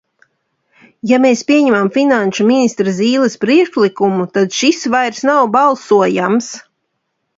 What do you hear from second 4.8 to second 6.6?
vairs nav balsojams.